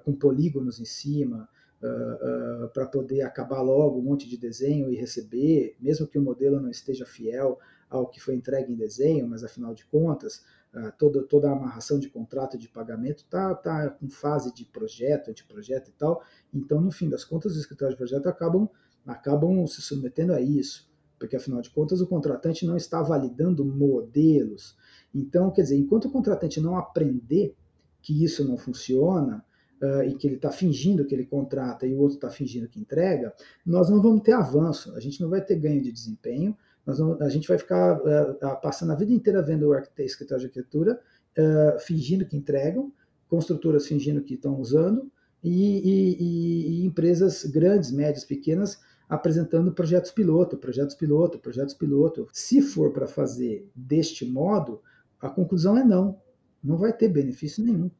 [0.03, 1.47] com polígonos em cima,
[1.81, 6.21] uh, uh, para poder acabar logo um monte de desenho e receber, mesmo que o
[6.21, 10.91] modelo não esteja fiel ao que foi entregue em desenho, mas afinal de contas, uh,
[10.97, 15.89] toda, toda a amarração de contrato de pagamento está tá com fase de projeto, anteprojeto
[15.89, 16.21] e tal.
[16.53, 18.69] Então, no fim das contas, os escritórios de projeto acabam,
[19.05, 24.77] acabam se submetendo a isso, porque afinal de contas o contratante não está validando modelos.
[25.13, 27.55] Então, quer dizer, enquanto o contratante não aprender
[28.01, 29.43] que isso não funciona,
[29.81, 32.79] uh, e que ele está fingindo que ele contrata e o outro está fingindo que
[32.79, 33.33] entrega,
[33.65, 36.55] nós não vamos ter avanço, a gente não vai ter ganho de desempenho,
[36.87, 40.47] nós vamos, a gente vai ficar uh, passando a vida inteira vendo o escritório de
[40.47, 40.97] arquitetura
[41.37, 42.93] uh, fingindo que entregam,
[43.27, 45.11] construtoras fingindo que estão usando,
[45.43, 52.27] e, e, e, empresas grandes, médias, pequenas apresentando projetos piloto, projetos piloto, projetos piloto.
[52.31, 54.81] Se for para fazer deste modo,
[55.19, 56.19] a conclusão é não.
[56.63, 57.91] Não vai ter benefício nenhum.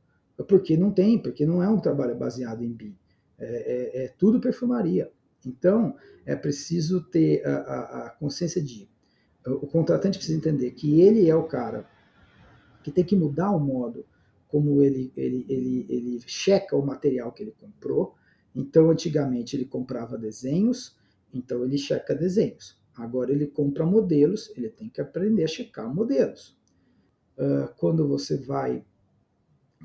[0.47, 2.97] Porque não tem, porque não é um trabalho baseado em BIM.
[3.38, 5.10] É, é, é tudo perfumaria.
[5.48, 8.90] Então, é preciso ter a, a, a, consciência de.
[9.46, 11.90] O contratante precisa entender que ele é o cara
[12.84, 14.06] que tem que mudar o modo
[14.48, 18.16] como ele, ele, ele, ele checa o material que ele comprou.
[18.54, 20.98] Então, antigamente, ele comprava desenhos,
[21.34, 22.78] então ele checa desenhos.
[22.96, 26.58] Agora ele compra modelos, ele tem que aprender a checar modelos.
[27.38, 28.84] uh, quando você vai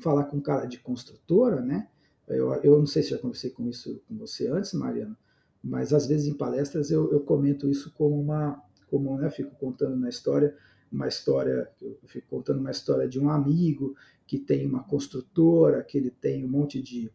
[0.00, 1.88] falar com um cara de construtora, né?
[2.26, 5.16] Eu, eu não sei se já conversei com isso com você antes, Mariana,
[5.62, 9.96] mas às vezes em palestras eu, eu comento isso como uma, como né, fico contando
[9.96, 10.54] na história,
[10.90, 13.94] uma história, eu fico contando uma história de um amigo
[14.26, 17.10] que tem uma construtora, que ele tem um monte de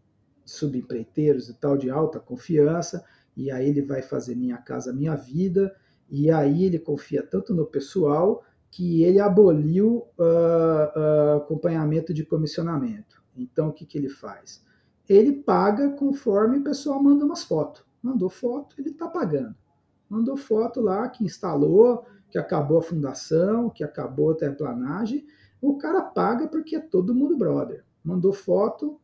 [0.46, 3.04] subempreiteiros e tal de alta confiança,
[3.36, 5.76] e aí ele vai fazer Minha Casa Minha Vida,
[6.10, 13.22] e aí ele confia tanto no pessoal que ele aboliu uh, uh, acompanhamento de comissionamento.
[13.36, 14.64] Então, o que, que ele faz?
[15.08, 17.87] Ele paga conforme o pessoal manda umas fotos.
[18.02, 19.56] Mandou foto, ele está pagando.
[20.10, 25.26] Mandou foto lá que instalou, que acabou a fundação, que acabou a terraplanagem.
[25.62, 27.84] O cara paga porque é todo mundo brother.
[28.04, 29.00] Mandou foto,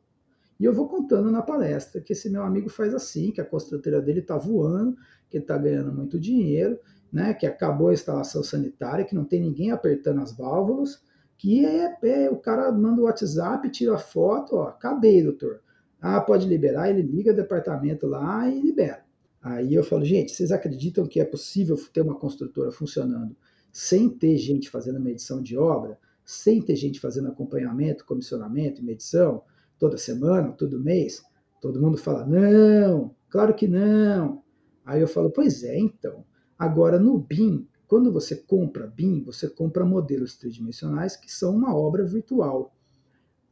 [0.59, 4.01] e eu vou contando na palestra que esse meu amigo faz assim, que a construtora
[4.01, 4.95] dele está voando,
[5.29, 6.79] que ele está ganhando muito dinheiro,
[7.11, 11.03] né, que acabou a instalação sanitária, que não tem ninguém apertando as válvulas,
[11.37, 15.59] que é, é o cara manda o WhatsApp, tira a foto, ó, acabei, doutor.
[16.03, 19.03] Ah, pode liberar, ele liga o departamento lá e libera.
[19.41, 23.35] Aí eu falo, gente, vocês acreditam que é possível ter uma construtora funcionando
[23.71, 29.41] sem ter gente fazendo medição de obra, sem ter gente fazendo acompanhamento, comissionamento e medição?
[29.83, 31.21] toda semana, todo mês?
[31.59, 34.41] Todo mundo fala, não, claro que não.
[34.85, 36.23] Aí eu falo, pois é, então.
[36.57, 42.05] Agora, no BIM, quando você compra BIM, você compra modelos tridimensionais que são uma obra
[42.05, 42.73] virtual.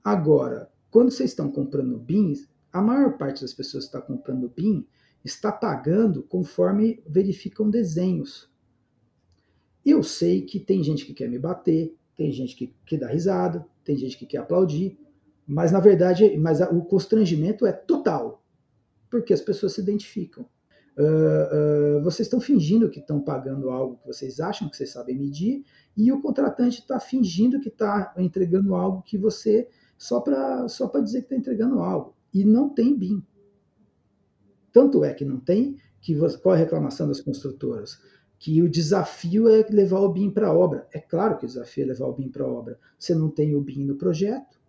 [0.01, 2.33] Agora, quando vocês estão comprando BIM,
[2.71, 4.85] a maior parte das pessoas que está comprando BIM
[5.23, 8.51] está pagando conforme verificam desenhos.
[9.85, 13.65] Eu sei que tem gente que quer me bater, tem gente que, que dá risada,
[13.83, 14.99] tem gente que quer aplaudir,
[15.47, 18.45] mas, na verdade, mas o constrangimento é total,
[19.09, 20.45] porque as pessoas se identificam.
[20.97, 25.17] Uh, uh, vocês estão fingindo que estão pagando algo que vocês acham que vocês sabem
[25.17, 25.63] medir,
[25.95, 29.67] e o contratante está fingindo que está entregando algo que você
[30.01, 32.15] só para só dizer que está entregando algo.
[32.33, 33.23] E não tem BIM.
[34.73, 38.01] Tanto é que não tem, que qual é a reclamação das construtoras?
[38.39, 40.87] Que o desafio é levar o BIM para a obra.
[40.91, 42.79] É claro que o desafio é levar o BIM para a obra.
[42.97, 44.59] Você não tem o BIM no projeto,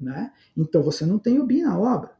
[0.00, 0.32] né?
[0.56, 2.16] Então você não tem o BIM na obra.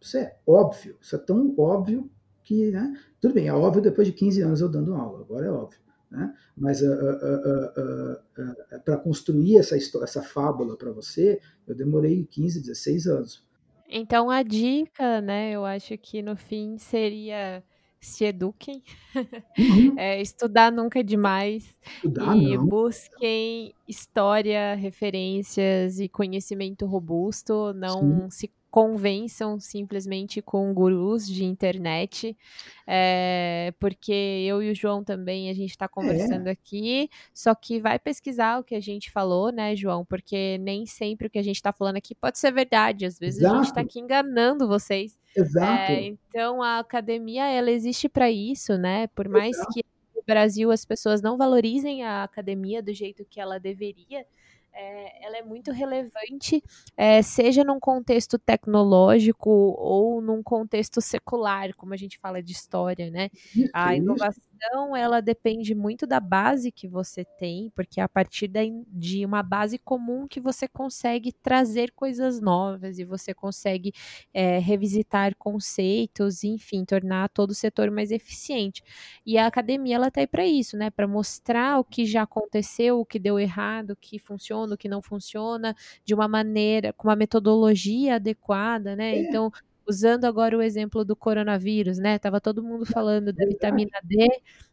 [0.00, 2.08] Isso é óbvio, isso é tão óbvio
[2.44, 2.94] que, né?
[3.20, 5.80] Tudo bem, é óbvio depois de 15 anos eu dando aula, agora é óbvio.
[6.12, 6.34] Né?
[6.54, 12.60] Mas uh, uh, uh, para construir essa, história, essa fábula para você, eu demorei 15,
[12.60, 13.42] 16 anos.
[13.88, 17.64] Então a dica, né, eu acho que no fim seria
[17.98, 18.82] se eduquem,
[19.14, 19.94] uhum.
[19.96, 22.66] é, estudar nunca é demais estudar, e não.
[22.66, 28.30] busquem história, referências e conhecimento robusto, não Sim.
[28.30, 32.34] se convençam simplesmente com gurus de internet,
[32.86, 34.10] é, porque
[34.48, 36.52] eu e o João também a gente está conversando é.
[36.52, 40.06] aqui, só que vai pesquisar o que a gente falou, né, João?
[40.06, 43.40] Porque nem sempre o que a gente está falando aqui pode ser verdade, às vezes
[43.40, 43.54] Exato.
[43.54, 45.20] a gente está aqui enganando vocês.
[45.36, 45.92] Exato.
[45.92, 49.06] É, então a academia ela existe para isso, né?
[49.08, 49.70] Por mais Exato.
[49.74, 49.84] que
[50.16, 54.24] no Brasil as pessoas não valorizem a academia do jeito que ela deveria,
[54.74, 56.62] é, ela é muito relevante,
[56.96, 63.10] é, seja num contexto tecnológico ou num contexto secular, como a gente fala de história,
[63.10, 63.28] né?
[63.72, 64.51] A inovação
[64.96, 68.48] ela depende muito da base que você tem, porque é a partir
[68.88, 73.92] de uma base comum que você consegue trazer coisas novas e você consegue
[74.32, 78.82] é, revisitar conceitos, enfim, tornar todo o setor mais eficiente.
[79.26, 80.90] E a academia ela está aí para isso, né?
[80.90, 84.88] Para mostrar o que já aconteceu, o que deu errado, o que funciona, o que
[84.88, 89.16] não funciona, de uma maneira, com uma metodologia adequada, né?
[89.16, 89.18] É.
[89.22, 89.50] Então
[89.92, 92.18] usando agora o exemplo do coronavírus, né?
[92.18, 94.26] Tava todo mundo falando da vitamina D,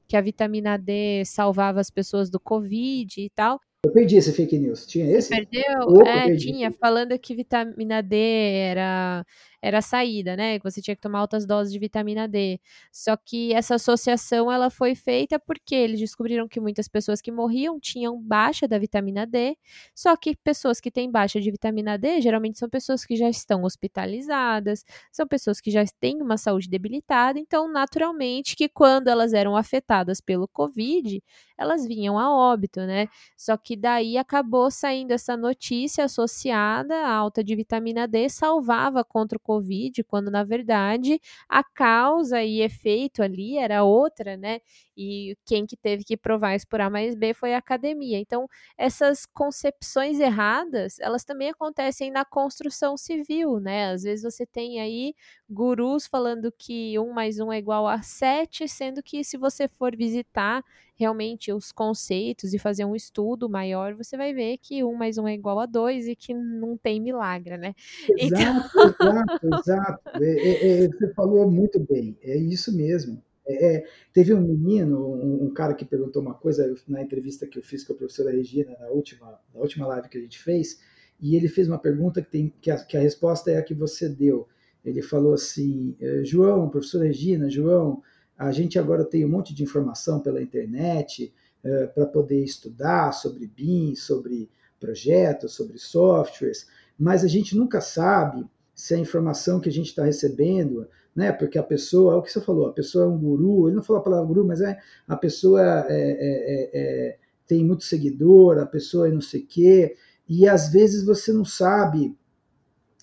[0.07, 3.59] que a vitamina D salvava as pessoas do Covid e tal.
[3.85, 4.85] Eu perdi esse fake news.
[4.85, 5.29] Tinha esse?
[5.29, 5.79] Perdeu?
[5.83, 9.25] Opa, é, tinha, falando que vitamina D era
[9.61, 10.57] era a saída, né?
[10.59, 12.59] Que você tinha que tomar altas doses de vitamina D.
[12.91, 17.79] Só que essa associação ela foi feita porque eles descobriram que muitas pessoas que morriam
[17.79, 19.57] tinham baixa da vitamina D.
[19.95, 23.63] Só que pessoas que têm baixa de vitamina D geralmente são pessoas que já estão
[23.63, 27.39] hospitalizadas, são pessoas que já têm uma saúde debilitada.
[27.39, 31.21] Então, naturalmente, que quando elas eram afetadas pelo Covid,
[31.57, 33.07] elas vinham a óbito, né?
[33.37, 39.37] Só que daí acabou saindo essa notícia associada à alta de vitamina D salvava contra
[39.37, 41.19] o Covid, quando na verdade
[41.49, 44.59] a causa e efeito ali era outra, né?
[45.01, 48.19] E quem que teve que provar isso por A mais B foi a academia.
[48.19, 53.91] Então, essas concepções erradas, elas também acontecem na construção civil, né?
[53.91, 55.15] Às vezes você tem aí
[55.49, 59.95] gurus falando que um mais um é igual a sete, sendo que se você for
[59.95, 65.17] visitar realmente os conceitos e fazer um estudo maior, você vai ver que um mais
[65.17, 67.73] um é igual a dois e que não tem milagre, né?
[68.17, 69.07] Exato, então...
[69.07, 70.09] exato, exato.
[70.21, 73.23] É, é, é, você falou muito bem, é isso mesmo.
[73.49, 77.57] É, é, teve um menino, um, um, cara que perguntou uma coisa na entrevista que
[77.57, 80.79] eu fiz com a professora Regina na última, na última live que a gente fez,
[81.19, 83.73] e ele fez uma pergunta que, tem, que, a, que a resposta é a que
[83.73, 84.47] você deu.
[84.85, 88.03] Ele falou assim: eh, João, professora Regina, João,
[88.37, 91.33] a gente agora tem um monte de informação pela internet
[91.63, 98.45] eh, para poder estudar sobre BIM, sobre projetos, sobre softwares, mas a gente nunca sabe
[98.73, 101.31] se a informação que a gente está recebendo né?
[101.31, 103.83] Porque a pessoa, é o que você falou, a pessoa é um guru, ele não
[103.83, 108.59] falou a palavra guru, mas é a pessoa é, é, é, é tem muito seguidor,
[108.59, 109.95] a pessoa é não sei o quê,
[110.27, 112.15] e às vezes você não sabe.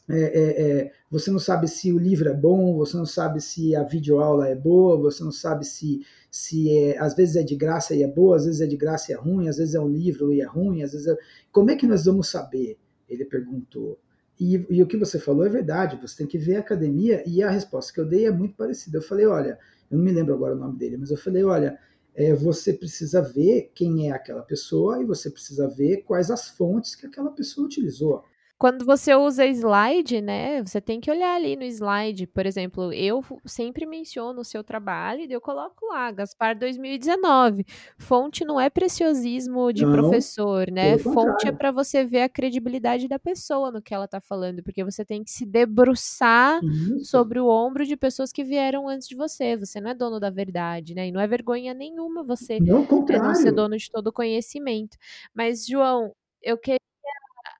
[0.08, 4.48] É, você não sabe se o livro é bom, você não sabe se a videoaula
[4.48, 6.00] é boa, você não sabe se,
[6.30, 9.10] se é, às vezes é de graça e é boa, às vezes é de graça
[9.10, 11.16] e é ruim, às vezes é um livro e é ruim, às vezes é...
[11.50, 12.78] Como é que nós vamos saber?
[13.08, 13.98] Ele perguntou.
[14.38, 17.42] E, e, o que você falou é verdade, você tem que ver a academia, e
[17.42, 18.98] a resposta que eu dei é muito parecida.
[18.98, 19.58] Eu falei, olha,
[19.90, 21.78] eu não me lembro agora o nome dele, mas eu falei, olha,
[22.14, 26.94] é, você precisa ver quem é aquela pessoa e você precisa ver quais as fontes
[26.94, 28.24] que aquela pessoa utilizou.
[28.58, 32.26] Quando você usa slide, né, você tem que olhar ali no slide.
[32.26, 37.66] Por exemplo, eu sempre menciono o seu trabalho e eu coloco lá, Gaspar 2019.
[37.98, 40.96] Fonte não é preciosismo de não, professor, né?
[40.96, 44.82] Fonte é para você ver a credibilidade da pessoa no que ela está falando, porque
[44.82, 47.10] você tem que se debruçar Isso.
[47.10, 49.54] sobre o ombro de pessoas que vieram antes de você.
[49.58, 51.08] Você não é dono da verdade, né?
[51.08, 54.96] E não é vergonha nenhuma você não, é, não ser dono de todo o conhecimento.
[55.34, 56.85] Mas, João, eu queria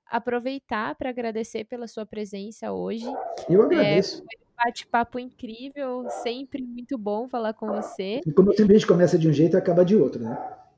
[0.09, 3.07] aproveitar para agradecer pela sua presença hoje.
[3.49, 4.17] Eu é, agradeço.
[4.17, 8.21] É, foi um bate-papo incrível, sempre muito bom falar com você.
[8.27, 10.37] E como sempre a gente começa de um jeito e acaba de outro, né?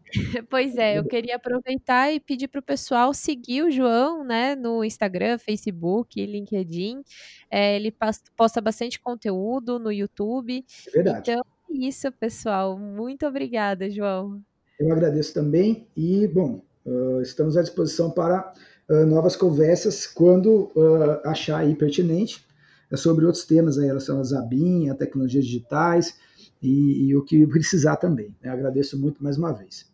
[0.49, 4.83] Pois é, eu queria aproveitar e pedir para o pessoal seguir o João, né, no
[4.83, 7.03] Instagram, Facebook, LinkedIn.
[7.51, 7.95] É, ele
[8.37, 10.65] posta bastante conteúdo no YouTube.
[10.87, 11.31] É verdade.
[11.31, 12.79] Então, é isso, pessoal.
[12.79, 14.41] Muito obrigada, João.
[14.79, 18.53] Eu agradeço também e, bom, uh, estamos à disposição para
[18.89, 22.47] uh, novas conversas quando uh, achar aí pertinente
[22.91, 26.15] é sobre outros temas aí relacionados à BIM, a tecnologias digitais
[26.63, 28.35] e, e o que precisar também.
[28.43, 29.88] Eu agradeço muito mais uma vez.